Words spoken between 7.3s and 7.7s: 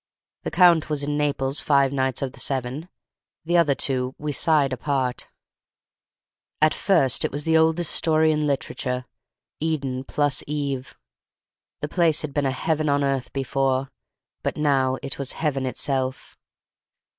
was the